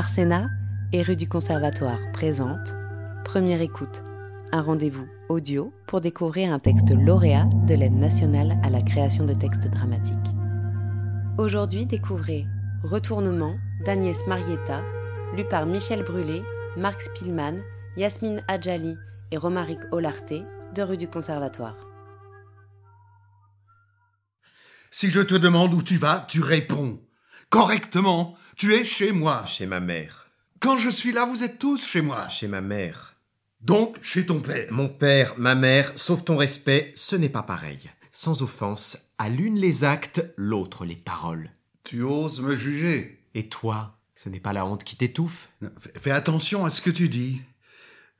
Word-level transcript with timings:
Arsena 0.00 0.48
et 0.94 1.02
rue 1.02 1.14
du 1.14 1.28
Conservatoire 1.28 1.98
présente 2.14 2.72
Première 3.22 3.60
écoute, 3.60 4.02
un 4.50 4.62
rendez-vous 4.62 5.06
audio 5.28 5.74
pour 5.86 6.00
découvrir 6.00 6.54
un 6.54 6.58
texte 6.58 6.90
lauréat 6.90 7.44
de 7.66 7.74
l'aide 7.74 7.98
nationale 7.98 8.58
à 8.62 8.70
la 8.70 8.80
création 8.80 9.26
de 9.26 9.34
textes 9.34 9.68
dramatiques. 9.68 10.16
Aujourd'hui, 11.36 11.84
découvrez 11.84 12.46
Retournement 12.82 13.56
d'Agnès 13.84 14.16
Marietta, 14.26 14.82
lu 15.36 15.44
par 15.44 15.66
Michel 15.66 16.02
Brûlé, 16.02 16.42
Marc 16.78 17.02
Spielmann, 17.02 17.60
Yasmine 17.98 18.42
Adjali 18.48 18.96
et 19.32 19.36
Romaric 19.36 19.80
Olarté 19.92 20.44
de 20.74 20.80
rue 20.80 20.96
du 20.96 21.08
Conservatoire. 21.08 21.76
Si 24.90 25.10
je 25.10 25.20
te 25.20 25.34
demande 25.34 25.74
où 25.74 25.82
tu 25.82 25.98
vas, 25.98 26.24
tu 26.26 26.40
réponds. 26.40 26.98
Correctement, 27.50 28.36
tu 28.56 28.74
es 28.76 28.84
chez 28.84 29.10
moi. 29.10 29.44
Chez 29.44 29.66
ma 29.66 29.80
mère. 29.80 30.28
Quand 30.60 30.78
je 30.78 30.88
suis 30.88 31.10
là, 31.10 31.26
vous 31.26 31.42
êtes 31.42 31.58
tous 31.58 31.84
chez 31.84 32.00
moi. 32.00 32.28
Chez 32.28 32.46
ma 32.46 32.60
mère. 32.60 33.16
Donc, 33.60 33.96
chez 34.02 34.24
ton 34.24 34.40
père. 34.40 34.68
Mon 34.70 34.88
père, 34.88 35.34
ma 35.36 35.56
mère, 35.56 35.90
sauf 35.96 36.24
ton 36.24 36.36
respect, 36.36 36.92
ce 36.94 37.16
n'est 37.16 37.28
pas 37.28 37.42
pareil. 37.42 37.90
Sans 38.12 38.42
offense, 38.42 38.98
à 39.18 39.28
l'une 39.28 39.56
les 39.56 39.82
actes, 39.82 40.24
l'autre 40.36 40.84
les 40.84 40.94
paroles. 40.94 41.50
Tu 41.82 42.02
oses 42.02 42.40
me 42.40 42.54
juger. 42.54 43.18
Et 43.34 43.48
toi, 43.48 43.98
ce 44.14 44.28
n'est 44.28 44.38
pas 44.40 44.52
la 44.52 44.64
honte 44.64 44.84
qui 44.84 44.94
t'étouffe? 44.96 45.48
Fais- 46.00 46.12
attention 46.12 46.64
à 46.64 46.70
ce 46.70 46.80
que 46.80 46.90
tu 46.90 47.08
dis. 47.08 47.40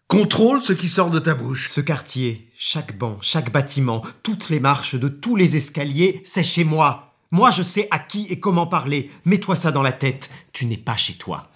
Contrôle 0.09 0.61
ce 0.61 0.73
qui 0.73 0.89
sort 0.89 1.11
de 1.11 1.21
ta 1.21 1.35
bouche. 1.35 1.69
Ce 1.71 1.81
quartier, 1.81 2.51
chaque 2.59 2.99
banc, 2.99 3.19
chaque 3.23 3.53
bâtiment, 3.53 4.03
toutes 4.25 4.49
les 4.51 4.59
marches 4.59 4.97
de 4.97 5.09
tous 5.09 5.37
les 5.37 5.55
escaliers, 5.55 6.21
c'est 6.25 6.43
chez 6.43 6.65
moi. 6.65 7.10
Moi, 7.31 7.51
je 7.51 7.63
sais 7.63 7.87
à 7.91 7.99
qui 7.99 8.27
et 8.29 8.41
comment 8.41 8.67
parler. 8.67 9.11
Mets-toi 9.25 9.57
ça 9.57 9.71
dans 9.71 9.83
la 9.83 9.93
tête. 9.93 10.31
Tu 10.53 10.67
n'es 10.67 10.77
pas 10.77 10.97
chez 10.97 11.15
toi. 11.15 11.51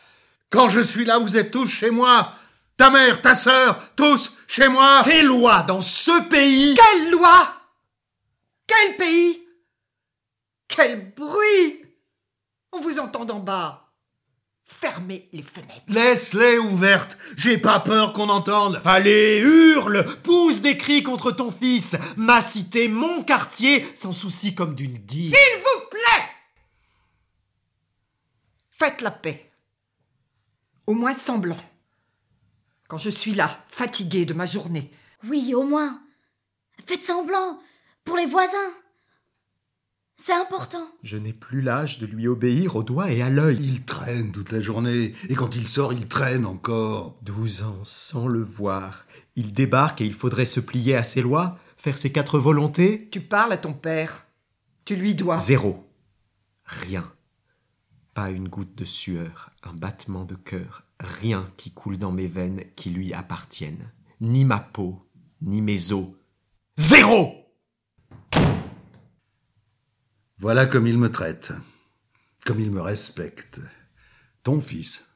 Quand 0.51 0.69
je 0.71 0.81
suis 0.81 1.05
là, 1.05 1.19
vous 1.19 1.37
êtes 1.37 1.51
tous 1.51 1.67
chez 1.67 1.91
moi. 1.91 2.33
Ta 2.77 2.91
mère, 2.91 3.21
ta 3.21 3.35
sœur, 3.35 3.95
tous 3.97 4.33
chez 4.47 4.69
moi. 4.69 5.03
Tes 5.05 5.23
lois 5.23 5.63
dans 5.63 5.81
ce 5.81 6.29
pays 6.29 6.75
Quelle 6.75 7.11
loi? 7.11 7.55
Quel 8.67 8.97
pays? 8.97 9.41
Quel 10.69 11.13
bruit 11.15 11.83
On 12.73 12.81
vous 12.81 12.99
entend 12.99 13.25
d'en 13.25 13.41
bas. 13.41 13.85
Fermez 14.65 15.29
les 15.33 15.43
fenêtres. 15.43 15.85
Laisse-les 15.89 16.59
ouvertes. 16.59 17.17
J'ai 17.37 17.59
pas 17.59 17.81
peur 17.81 18.13
qu'on 18.13 18.29
entende. 18.29 18.81
Allez, 18.85 19.41
hurle 19.41 20.05
Pousse 20.23 20.61
des 20.61 20.77
cris 20.77 21.03
contre 21.03 21.31
ton 21.31 21.51
fils 21.51 21.97
Ma 22.17 22.41
cité, 22.41 22.89
mon 22.89 23.23
quartier, 23.23 23.87
sans 23.95 24.13
souci 24.13 24.55
comme 24.55 24.75
d'une 24.75 24.99
guise. 24.99 25.35
S'il 25.35 25.59
vous 25.59 25.89
plaît 25.91 26.29
Faites 28.79 29.01
la 29.03 29.11
paix. 29.11 29.51
Au 30.87 30.95
moins 30.95 31.15
semblant. 31.15 31.59
Quand 32.89 32.99
je 32.99 33.11
suis 33.11 33.35
là, 33.35 33.65
fatiguée 33.69 34.27
de 34.27 34.35
ma 34.35 34.47
journée, 34.47 34.91
Oui, 35.29 35.55
au 35.55 35.63
moins. 35.63 36.03
Faites 36.87 37.03
semblant. 37.03 37.61
Pour 38.05 38.17
les 38.17 38.27
voisins. 38.27 38.73
C'est 40.17 40.35
important. 40.35 40.87
Je 41.03 41.17
n'ai 41.17 41.33
plus 41.33 41.63
l'âge 41.63 41.99
de 41.99 42.07
lui 42.07 42.29
obéir 42.29 42.77
au 42.77 42.83
doigt 42.83 43.11
et 43.11 43.23
à 43.23 43.31
l'œil. 43.31 43.59
Il 43.61 43.85
traîne 43.85 44.33
toute 44.33 44.53
la 44.53 44.61
journée. 44.61 45.15
Et 45.29 45.35
quand 45.35 45.57
il 45.57 45.67
sort, 45.67 45.93
il 45.93 46.09
traîne 46.09 46.45
encore. 46.45 47.17
Douze 47.23 47.63
ans 47.63 47.81
sans 47.85 48.27
le 48.27 48.43
voir. 48.43 49.07
Il 49.37 49.53
débarque 49.53 50.01
et 50.01 50.07
il 50.07 50.15
faudrait 50.15 50.47
se 50.47 50.61
plier 50.61 50.95
à 50.95 51.05
ses 51.05 51.23
lois, 51.23 51.59
faire 51.77 51.97
ses 51.97 52.13
quatre 52.13 52.39
volontés. 52.39 53.09
tu 53.11 53.21
parles 53.21 53.53
à 53.53 53.59
ton 53.59 53.73
père. 53.73 54.27
Tu 54.85 54.97
lui 54.97 55.15
dois. 55.15 55.39
Zéro. 55.39 55.89
Rien. 56.65 57.14
Pas 58.15 58.31
une 58.31 58.49
goutte 58.49 58.77
de 58.77 58.85
sueur, 58.85 59.51
un 59.65 59.73
battement 59.75 60.25
de 60.25 60.37
cœur, 60.37 60.85
rien 61.01 61.51
qui 61.57 61.73
coule 61.73 61.99
dans 61.99 62.13
mes 62.13 62.29
veines 62.29 62.63
qui 62.77 62.91
lui 62.91 63.13
appartienne. 63.13 63.91
Ni 64.21 64.45
ma 64.45 64.61
peau, 64.61 65.05
ni 65.43 65.61
mes 65.61 65.93
os. 65.93 66.07
Zéro 66.79 67.35
Voilà 70.39 70.67
comme 70.67 70.87
il 70.87 70.99
me 70.99 71.11
traite. 71.11 71.53
Comme 72.47 72.61
il 72.61 72.71
me 72.71 72.81
respecte. 72.81 73.61
Ton 74.43 74.61
fils, 74.61 75.07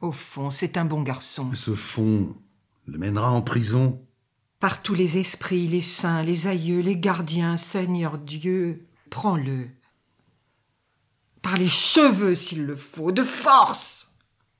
Au 0.00 0.12
fond, 0.12 0.50
c'est 0.50 0.76
un 0.76 0.84
bon 0.84 1.02
garçon. 1.02 1.50
ce 1.54 1.74
fond, 1.74 2.36
le 2.86 2.98
mènera 2.98 3.30
en 3.30 3.42
prison. 3.42 4.04
Par 4.58 4.82
tous 4.82 4.94
les 4.94 5.18
esprits, 5.18 5.68
les 5.68 5.82
saints, 5.82 6.22
les 6.24 6.46
aïeux, 6.48 6.80
les 6.80 6.96
gardiens, 6.98 7.56
Seigneur 7.56 8.18
Dieu, 8.18 8.88
prends-le. 9.10 9.68
Par 11.42 11.56
les 11.56 11.68
cheveux 11.68 12.34
s'il 12.34 12.66
le 12.66 12.76
faut, 12.76 13.12
de 13.12 13.22
force. 13.22 14.08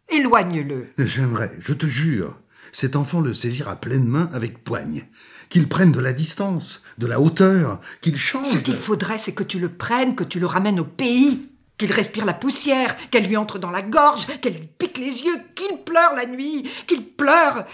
Éloigne-le. 0.08 0.86
J'aimerais, 0.98 1.52
je 1.58 1.72
te 1.72 1.86
jure, 1.86 2.38
cet 2.72 2.96
enfant 2.96 3.20
le 3.20 3.34
saisir 3.34 3.68
à 3.68 3.76
pleine 3.76 4.06
main 4.06 4.30
avec 4.32 4.64
poigne. 4.64 5.04
Qu'il 5.48 5.68
prenne 5.68 5.92
de 5.92 6.00
la 6.00 6.12
distance, 6.12 6.82
de 6.98 7.06
la 7.06 7.20
hauteur, 7.20 7.80
qu'il 8.00 8.16
change. 8.16 8.46
Ce 8.46 8.58
qu'il 8.58 8.76
faudrait, 8.76 9.18
c'est 9.18 9.32
que 9.32 9.42
tu 9.42 9.58
le 9.58 9.70
prennes, 9.70 10.14
que 10.14 10.24
tu 10.24 10.40
le 10.40 10.46
ramènes 10.46 10.80
au 10.80 10.84
pays, 10.84 11.48
qu'il 11.78 11.92
respire 11.92 12.26
la 12.26 12.34
poussière, 12.34 12.96
qu'elle 13.10 13.26
lui 13.26 13.36
entre 13.36 13.58
dans 13.58 13.70
la 13.70 13.82
gorge, 13.82 14.26
qu'elle 14.40 14.54
lui 14.54 14.68
pique 14.78 14.98
les 14.98 15.22
yeux, 15.22 15.36
qu'il 15.54 15.78
pleure 15.84 16.14
la 16.14 16.26
nuit, 16.26 16.68
qu'il 16.86 17.06
pleure, 17.06 17.64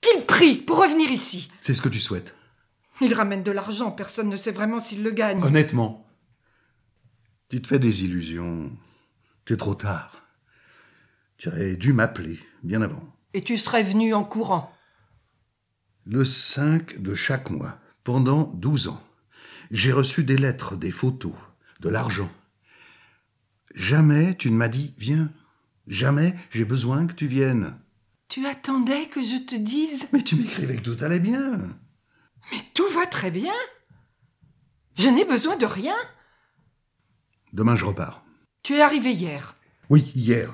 qu'il 0.00 0.24
prie 0.24 0.56
pour 0.56 0.78
revenir 0.82 1.10
ici. 1.10 1.50
C'est 1.60 1.74
ce 1.74 1.82
que 1.82 1.88
tu 1.88 2.00
souhaites. 2.00 2.34
Il 3.00 3.12
ramène 3.12 3.42
de 3.42 3.50
l'argent, 3.50 3.90
personne 3.90 4.30
ne 4.30 4.36
sait 4.36 4.52
vraiment 4.52 4.80
s'il 4.80 5.02
le 5.02 5.10
gagne. 5.10 5.42
Honnêtement, 5.42 6.05
tu 7.48 7.62
te 7.62 7.66
fais 7.66 7.78
des 7.78 8.04
illusions. 8.04 8.76
C'est 9.46 9.56
trop 9.56 9.74
tard. 9.74 10.26
Tu 11.36 11.48
aurais 11.48 11.76
dû 11.76 11.92
m'appeler, 11.92 12.38
bien 12.62 12.82
avant. 12.82 13.14
Et 13.34 13.42
tu 13.42 13.56
serais 13.56 13.82
venu 13.82 14.14
en 14.14 14.24
courant. 14.24 14.72
Le 16.04 16.24
5 16.24 17.00
de 17.00 17.14
chaque 17.14 17.50
mois, 17.50 17.78
pendant 18.04 18.44
12 18.54 18.88
ans, 18.88 19.02
j'ai 19.70 19.92
reçu 19.92 20.24
des 20.24 20.36
lettres, 20.36 20.76
des 20.76 20.90
photos, 20.90 21.34
de 21.80 21.88
l'argent. 21.88 22.30
Jamais 23.74 24.36
tu 24.36 24.50
ne 24.50 24.56
m'as 24.56 24.68
dit 24.68 24.94
viens. 24.96 25.30
Jamais 25.86 26.34
j'ai 26.50 26.64
besoin 26.64 27.06
que 27.06 27.12
tu 27.12 27.26
viennes. 27.26 27.78
Tu 28.28 28.46
attendais 28.46 29.06
que 29.06 29.22
je 29.22 29.44
te 29.44 29.54
dise 29.54 30.08
Mais 30.12 30.22
tu 30.22 30.36
m'écrivais 30.36 30.76
que 30.76 30.82
tout 30.82 31.04
allait 31.04 31.20
bien. 31.20 31.58
Mais 32.50 32.60
tout 32.74 32.88
va 32.94 33.06
très 33.06 33.30
bien. 33.30 33.54
Je 34.96 35.08
n'ai 35.08 35.24
besoin 35.24 35.56
de 35.56 35.66
rien. 35.66 35.96
Demain 37.52 37.76
je 37.76 37.84
repars. 37.84 38.24
Tu 38.62 38.74
es 38.74 38.82
arrivé 38.82 39.12
hier. 39.12 39.56
Oui, 39.90 40.10
hier. 40.14 40.50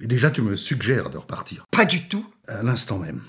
Et 0.00 0.06
déjà 0.06 0.30
tu 0.30 0.42
me 0.42 0.56
suggères 0.56 1.10
de 1.10 1.18
repartir. 1.18 1.66
Pas 1.70 1.84
du 1.84 2.08
tout. 2.08 2.26
À 2.48 2.62
l'instant 2.62 2.98
même. 2.98 3.22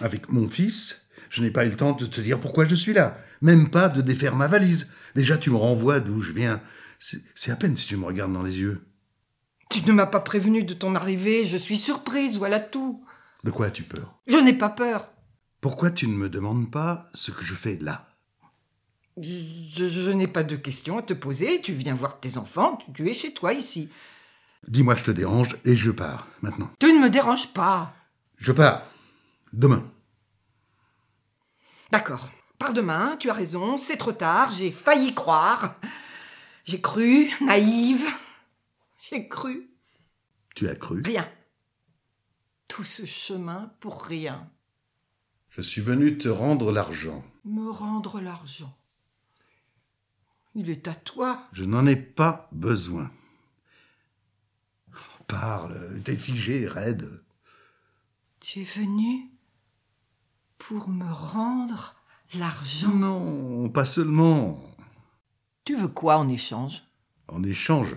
Avec 0.00 0.30
mon 0.30 0.48
fils, 0.48 1.08
je 1.30 1.42
n'ai 1.42 1.50
pas 1.50 1.64
eu 1.64 1.70
le 1.70 1.76
temps 1.76 1.92
de 1.92 2.06
te 2.06 2.20
dire 2.20 2.38
pourquoi 2.38 2.64
je 2.64 2.74
suis 2.74 2.92
là. 2.92 3.16
Même 3.40 3.70
pas 3.70 3.88
de 3.88 4.02
défaire 4.02 4.36
ma 4.36 4.46
valise. 4.46 4.90
Déjà 5.14 5.38
tu 5.38 5.50
me 5.50 5.56
renvoies 5.56 6.00
d'où 6.00 6.20
je 6.20 6.32
viens. 6.32 6.60
C'est 6.98 7.50
à 7.50 7.56
peine 7.56 7.76
si 7.76 7.86
tu 7.86 7.96
me 7.96 8.04
regardes 8.04 8.32
dans 8.32 8.42
les 8.42 8.60
yeux. 8.60 8.86
Tu 9.70 9.82
ne 9.86 9.92
m'as 9.92 10.06
pas 10.06 10.20
prévenu 10.20 10.64
de 10.64 10.74
ton 10.74 10.94
arrivée. 10.94 11.46
Je 11.46 11.56
suis 11.56 11.78
surprise, 11.78 12.36
voilà 12.36 12.60
tout. 12.60 13.04
De 13.44 13.50
quoi 13.50 13.66
as-tu 13.66 13.84
peur? 13.84 14.20
Je 14.26 14.36
n'ai 14.36 14.52
pas 14.52 14.68
peur. 14.68 15.10
Pourquoi 15.60 15.90
tu 15.90 16.08
ne 16.08 16.14
me 16.14 16.28
demandes 16.28 16.70
pas 16.70 17.08
ce 17.14 17.30
que 17.30 17.44
je 17.44 17.54
fais 17.54 17.78
là? 17.80 18.09
Je, 19.16 19.88
je 19.88 20.10
n'ai 20.10 20.28
pas 20.28 20.44
de 20.44 20.56
questions 20.56 20.98
à 20.98 21.02
te 21.02 21.12
poser. 21.12 21.60
Tu 21.60 21.72
viens 21.72 21.94
voir 21.94 22.20
tes 22.20 22.38
enfants. 22.38 22.76
Tu, 22.76 22.92
tu 22.92 23.08
es 23.08 23.12
chez 23.12 23.32
toi 23.34 23.52
ici. 23.52 23.88
Dis-moi 24.68 24.94
je 24.94 25.04
te 25.04 25.10
dérange 25.10 25.56
et 25.64 25.74
je 25.74 25.90
pars, 25.90 26.26
maintenant. 26.42 26.70
Tu 26.78 26.92
ne 26.92 27.00
me 27.00 27.10
déranges 27.10 27.52
pas. 27.52 27.94
Je 28.36 28.52
pars. 28.52 28.82
Demain. 29.52 29.84
D'accord. 31.90 32.30
Par 32.58 32.72
demain, 32.72 33.16
tu 33.18 33.30
as 33.30 33.34
raison. 33.34 33.78
C'est 33.78 33.96
trop 33.96 34.12
tard. 34.12 34.52
J'ai 34.52 34.70
failli 34.70 35.14
croire. 35.14 35.76
J'ai 36.64 36.80
cru, 36.80 37.30
naïve. 37.40 38.06
J'ai 39.02 39.26
cru. 39.28 39.70
Tu 40.54 40.68
as 40.68 40.76
cru? 40.76 41.02
Rien. 41.02 41.26
Tout 42.68 42.84
ce 42.84 43.06
chemin 43.06 43.72
pour 43.80 44.02
rien. 44.02 44.48
Je 45.48 45.62
suis 45.62 45.80
venu 45.80 46.18
te 46.18 46.28
rendre 46.28 46.70
l'argent. 46.70 47.24
Me 47.44 47.70
rendre 47.70 48.20
l'argent. 48.20 48.76
Il 50.54 50.68
est 50.70 50.88
à 50.88 50.94
toi. 50.94 51.44
Je 51.52 51.64
n'en 51.64 51.86
ai 51.86 51.96
pas 51.96 52.48
besoin. 52.52 53.10
Parle, 55.28 56.00
t'es 56.02 56.16
figé, 56.16 56.66
raide. 56.66 57.22
Tu 58.40 58.62
es 58.62 58.64
venu 58.64 59.30
pour 60.58 60.88
me 60.88 61.10
rendre 61.10 61.94
l'argent. 62.34 62.88
Non, 62.88 63.68
pas 63.68 63.84
seulement. 63.84 64.60
Tu 65.64 65.76
veux 65.76 65.88
quoi 65.88 66.18
en 66.18 66.28
échange? 66.28 66.82
En 67.28 67.44
échange. 67.44 67.96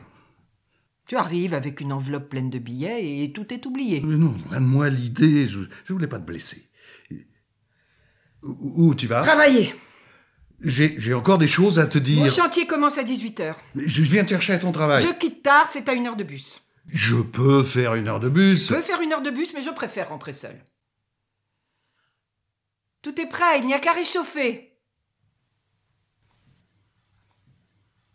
Tu 1.07 1.15
arrives 1.15 1.55
avec 1.55 1.81
une 1.81 1.91
enveloppe 1.91 2.29
pleine 2.29 2.51
de 2.51 2.59
billets 2.59 3.23
et 3.23 3.33
tout 3.33 3.51
est 3.51 3.65
oublié. 3.65 4.01
Mais 4.01 4.15
non, 4.15 4.35
donne-moi 4.51 4.89
l'idée, 4.91 5.47
je, 5.47 5.61
je 5.85 5.93
voulais 5.93 6.07
pas 6.07 6.19
te 6.19 6.25
blesser. 6.25 6.69
Où, 8.43 8.89
où 8.89 8.95
tu 8.95 9.07
vas? 9.07 9.23
Travailler. 9.23 9.73
J'ai 10.63 11.13
encore 11.13 11.37
des 11.37 11.47
choses 11.47 11.77
à 11.79 11.87
te 11.87 11.97
Mon 11.97 12.03
dire. 12.03 12.33
chantier 12.33 12.65
commence 12.65 12.97
à 12.97 13.03
18h. 13.03 13.55
Je 13.75 14.01
viens 14.01 14.23
te 14.23 14.29
chercher 14.29 14.53
à 14.53 14.59
ton 14.59 14.71
travail. 14.71 15.03
Je 15.03 15.11
quitte 15.13 15.43
tard, 15.43 15.67
c'est 15.71 15.89
à 15.89 15.93
une 15.93 16.07
heure 16.07 16.15
de 16.15 16.23
bus. 16.23 16.61
Je 16.87 17.15
peux 17.15 17.63
faire 17.63 17.95
une 17.95 18.07
heure 18.07 18.19
de 18.19 18.29
bus. 18.29 18.69
Je 18.69 18.73
peux 18.75 18.81
faire 18.81 19.01
une 19.01 19.11
heure 19.11 19.21
de 19.21 19.29
bus, 19.29 19.53
mais 19.53 19.61
je 19.61 19.69
préfère 19.69 20.09
rentrer 20.09 20.33
seule. 20.33 20.59
Tout 23.01 23.19
est 23.19 23.27
prêt, 23.27 23.59
il 23.59 23.65
n'y 23.65 23.73
a 23.73 23.79
qu'à 23.79 23.91
réchauffer. 23.91 24.77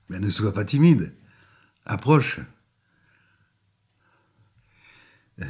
Mais 0.08 0.18
ne 0.18 0.30
sois 0.30 0.54
pas 0.54 0.64
timide. 0.64 1.14
Approche. 1.84 2.40
Euh, 5.40 5.44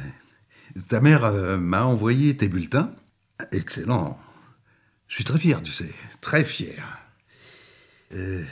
ta 0.89 0.99
mère 0.99 1.23
euh, 1.23 1.57
m'a 1.57 1.85
envoyé 1.85 2.35
tes 2.35 2.49
bulletins. 2.49 2.93
Excellent. 3.51 4.19
Je 5.09 5.15
suis 5.15 5.23
très 5.25 5.39
fier, 5.39 5.61
tu 5.61 5.71
sais. 5.71 5.93
Très 6.21 6.45
fier. 6.45 6.97
Euh, 8.13 8.45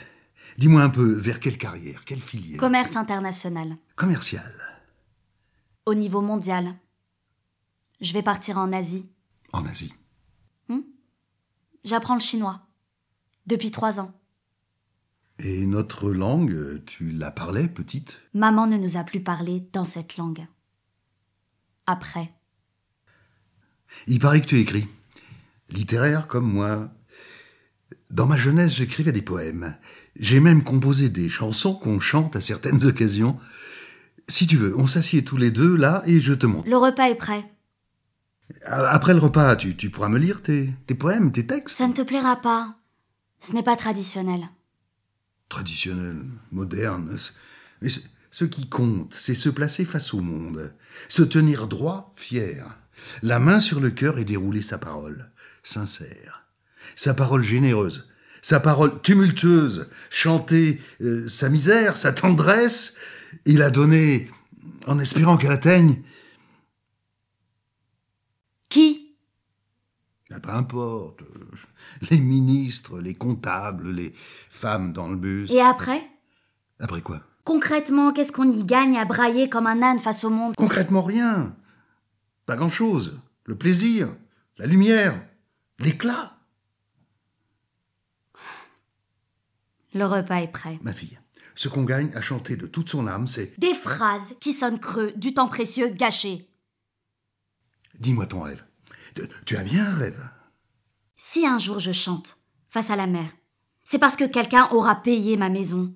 Dis-moi 0.58 0.82
un 0.82 0.90
peu, 0.90 1.12
vers 1.12 1.38
quelle 1.40 1.56
carrière, 1.56 2.04
quelle 2.04 2.20
filière 2.20 2.58
Commerce 2.58 2.96
international. 2.96 3.76
Commercial. 3.94 4.52
Au 5.86 5.94
niveau 5.94 6.20
mondial. 6.20 6.74
Je 8.00 8.12
vais 8.12 8.22
partir 8.22 8.58
en 8.58 8.72
Asie. 8.72 9.08
En 9.52 9.64
Asie. 9.64 9.94
J'apprends 11.84 12.14
le 12.16 12.20
chinois. 12.20 12.66
Depuis 13.46 13.70
trois 13.70 14.00
ans. 14.00 14.12
Et 15.38 15.64
notre 15.64 16.10
langue, 16.10 16.82
tu 16.84 17.12
la 17.12 17.30
parlais, 17.30 17.68
petite? 17.68 18.20
Maman 18.34 18.66
ne 18.66 18.76
nous 18.76 18.96
a 18.96 19.04
plus 19.04 19.22
parlé 19.22 19.60
dans 19.72 19.84
cette 19.84 20.16
langue. 20.16 20.44
Après. 21.86 22.34
Il 24.08 24.18
paraît 24.18 24.40
que 24.40 24.46
tu 24.46 24.58
écris. 24.58 24.88
Littéraire 25.70 26.26
comme 26.26 26.50
moi. 26.50 26.90
Dans 28.10 28.26
ma 28.26 28.36
jeunesse, 28.36 28.74
j'écrivais 28.74 29.12
des 29.12 29.22
poèmes. 29.22 29.76
J'ai 30.18 30.40
même 30.40 30.64
composé 30.64 31.10
des 31.10 31.28
chansons 31.28 31.74
qu'on 31.74 32.00
chante 32.00 32.36
à 32.36 32.40
certaines 32.40 32.86
occasions. 32.86 33.38
Si 34.28 34.46
tu 34.46 34.56
veux, 34.56 34.76
on 34.78 34.86
s'assied 34.86 35.24
tous 35.24 35.36
les 35.36 35.50
deux 35.50 35.76
là 35.76 36.02
et 36.06 36.20
je 36.20 36.34
te 36.34 36.46
montre. 36.46 36.68
Le 36.68 36.76
repas 36.76 37.08
est 37.08 37.14
prêt. 37.14 37.44
Après 38.64 39.12
le 39.12 39.20
repas, 39.20 39.56
tu, 39.56 39.76
tu 39.76 39.90
pourras 39.90 40.08
me 40.08 40.18
lire 40.18 40.42
tes, 40.42 40.70
tes 40.86 40.94
poèmes, 40.94 41.32
tes 41.32 41.46
textes 41.46 41.78
Ça 41.78 41.86
ne 41.86 41.92
te 41.92 42.02
plaira 42.02 42.36
pas. 42.36 42.76
Ce 43.40 43.52
n'est 43.52 43.62
pas 43.62 43.76
traditionnel. 43.76 44.48
Traditionnel, 45.48 46.22
moderne. 46.50 47.16
Mais 47.82 47.88
ce 48.30 48.44
qui 48.44 48.68
compte, 48.68 49.14
c'est 49.14 49.34
se 49.34 49.48
placer 49.48 49.84
face 49.84 50.14
au 50.14 50.20
monde, 50.20 50.72
se 51.08 51.22
tenir 51.22 51.66
droit, 51.66 52.12
fier, 52.16 52.76
la 53.22 53.38
main 53.38 53.60
sur 53.60 53.80
le 53.80 53.90
cœur 53.90 54.18
et 54.18 54.24
dérouler 54.24 54.62
sa 54.62 54.78
parole, 54.78 55.30
sincère, 55.62 56.46
sa 56.96 57.14
parole 57.14 57.42
généreuse, 57.42 58.08
sa 58.42 58.60
parole 58.60 59.00
tumultueuse, 59.02 59.88
chanter 60.10 60.80
euh, 61.00 61.26
sa 61.28 61.48
misère, 61.48 61.96
sa 61.96 62.12
tendresse, 62.12 62.94
et 63.44 63.52
la 63.52 63.70
donner 63.70 64.30
en 64.86 64.98
espérant 64.98 65.36
qu'elle 65.36 65.52
atteigne. 65.52 66.02
Qui? 68.68 69.16
Ben, 70.30 70.40
peu 70.40 70.50
importe, 70.50 71.20
les 72.10 72.20
ministres, 72.20 73.00
les 73.00 73.14
comptables, 73.14 73.90
les 73.90 74.12
femmes 74.50 74.92
dans 74.92 75.08
le 75.08 75.16
bus. 75.16 75.50
Et 75.50 75.60
après? 75.60 76.02
Après 76.80 77.00
quoi? 77.00 77.22
Concrètement, 77.44 78.12
qu'est-ce 78.12 78.32
qu'on 78.32 78.50
y 78.50 78.62
gagne 78.62 78.98
à 78.98 79.06
brailler 79.06 79.48
comme 79.48 79.66
un 79.66 79.82
âne 79.82 79.98
face 79.98 80.22
au 80.24 80.30
monde? 80.30 80.54
Concrètement 80.56 81.02
rien. 81.02 81.56
Pas 82.48 82.56
grand-chose. 82.56 83.20
Le 83.44 83.58
plaisir, 83.58 84.08
la 84.56 84.64
lumière, 84.64 85.22
l'éclat. 85.78 86.34
Le 89.92 90.06
repas 90.06 90.36
est 90.40 90.48
prêt. 90.50 90.78
Ma 90.80 90.94
fille, 90.94 91.18
ce 91.54 91.68
qu'on 91.68 91.84
gagne 91.84 92.10
à 92.14 92.22
chanter 92.22 92.56
de 92.56 92.66
toute 92.66 92.88
son 92.88 93.06
âme, 93.06 93.26
c'est 93.26 93.52
Des 93.60 93.74
phrases 93.74 94.34
qui 94.40 94.54
sonnent 94.54 94.80
creux, 94.80 95.12
du 95.14 95.34
temps 95.34 95.48
précieux 95.48 95.88
gâché. 95.90 96.48
dis-moi 98.00 98.26
ton 98.26 98.40
rêve. 98.40 98.64
Tu- 99.44 99.56
as 99.58 99.62
bien 99.64 99.84
un 99.84 99.94
rêve. 99.94 100.30
Si 101.18 101.46
un 101.46 101.58
jour 101.58 101.80
je 101.80 101.92
chante, 101.92 102.38
face 102.70 102.88
à 102.88 102.96
la 102.96 103.06
mer, 103.06 103.28
c'est 103.84 103.98
parce 103.98 104.16
que 104.16 104.24
quelqu'un 104.24 104.70
aura 104.70 104.96
payé 104.96 105.36
ma 105.36 105.50
maison, 105.50 105.94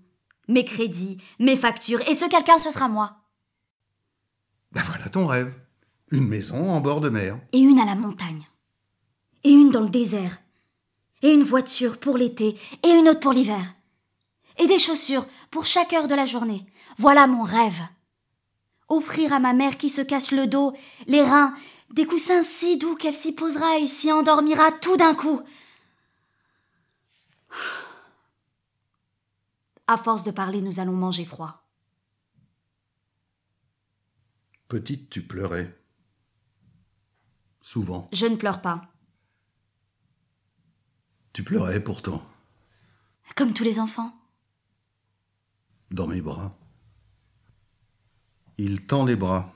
mes 0.48 0.66
crédits, 0.66 1.16
mes 1.38 1.56
factures, 1.56 2.06
et 2.06 2.14
ce 2.14 2.28
quelqu'un 2.28 2.58
ce 2.58 2.70
sera 2.70 2.88
moi. 2.88 3.22
Ben 4.72 4.82
voilà 4.82 5.08
ton 5.08 5.26
rêve. 5.26 5.54
Une 6.12 6.28
maison 6.28 6.70
en 6.70 6.80
bord 6.82 7.00
de 7.00 7.08
mer. 7.08 7.40
Et 7.52 7.58
une 7.58 7.80
à 7.80 7.86
la 7.86 7.94
montagne. 7.94 8.46
Et 9.44 9.50
une 9.50 9.70
dans 9.70 9.80
le 9.80 9.88
désert. 9.88 10.38
Et 11.22 11.32
une 11.32 11.42
voiture 11.42 11.98
pour 11.98 12.18
l'été, 12.18 12.58
et 12.82 12.90
une 12.90 13.08
autre 13.08 13.20
pour 13.20 13.32
l'hiver. 13.32 13.74
Et 14.58 14.66
des 14.66 14.78
chaussures 14.78 15.26
pour 15.50 15.64
chaque 15.64 15.94
heure 15.94 16.08
de 16.08 16.14
la 16.14 16.26
journée. 16.26 16.66
Voilà 16.98 17.26
mon 17.26 17.42
rêve. 17.42 17.80
Offrir 18.88 19.32
à 19.32 19.38
ma 19.38 19.54
mère 19.54 19.78
qui 19.78 19.88
se 19.88 20.02
casse 20.02 20.32
le 20.32 20.46
dos, 20.46 20.74
les 21.06 21.22
reins, 21.22 21.54
des 21.90 22.04
coussins 22.04 22.42
si 22.42 22.76
doux 22.76 22.94
qu'elle 22.94 23.14
s'y 23.14 23.32
posera 23.32 23.78
et 23.78 23.86
s'y 23.86 24.12
endormira 24.12 24.70
tout 24.70 24.98
d'un 24.98 25.14
coup. 25.14 25.40
À 29.86 29.96
force 29.96 30.24
de 30.24 30.30
parler, 30.30 30.60
nous 30.60 30.78
allons 30.78 30.92
manger 30.92 31.24
froid. 31.24 31.62
Petite, 34.68 35.08
tu 35.08 35.22
pleurais. 35.22 35.81
Souvent. 37.62 38.08
Je 38.12 38.26
ne 38.26 38.36
pleure 38.36 38.60
pas, 38.60 38.82
Tu 41.32 41.42
pleurais 41.44 41.82
pourtant. 41.82 42.22
comme 43.36 43.54
tous 43.54 43.64
les 43.64 43.78
enfants. 43.78 44.12
Dans 45.90 46.06
mes 46.06 46.20
bras. 46.20 46.50
Il 48.58 48.86
tend 48.86 49.06
les 49.06 49.16
bras. 49.16 49.54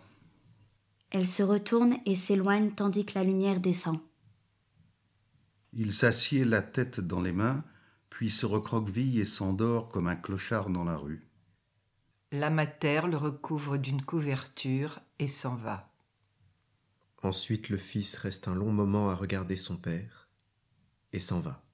Elle 1.11 1.29
se 1.29 1.43
retourne 1.43 1.99
et 2.07 2.17
s'éloigne 2.17 2.71
tandis 2.73 3.05
que 3.05 3.19
la 3.19 3.25
lumière 3.25 3.61
descend. 3.61 3.99
Il 5.75 5.93
s'assied 5.93 6.45
la 6.47 6.63
tête 6.63 7.01
dans 7.01 7.21
les 7.21 7.33
mains, 7.33 7.63
puis 8.09 8.31
se 8.31 8.47
recroqueville 8.47 9.19
et 9.21 9.27
s'endort 9.27 9.89
comme 9.91 10.07
un 10.09 10.17
clochard 10.17 10.71
dans 10.71 10.85
la 10.85 10.97
rue. 10.97 11.27
La 12.33 12.49
mater 12.51 13.03
le 13.07 13.17
recouvre 13.19 13.77
d'une 13.77 14.03
couverture 14.03 15.01
et 15.19 15.29
s'en 15.29 15.55
va. 15.55 15.93
Ensuite 17.27 17.71
le 17.71 17.77
fils 17.77 18.15
reste 18.19 18.47
un 18.47 18.55
long 18.55 18.71
moment 18.71 19.11
à 19.11 19.17
regarder 19.17 19.57
son 19.57 19.77
père 19.77 20.29
et 21.13 21.19
s'en 21.19 21.41
va. 21.41 21.66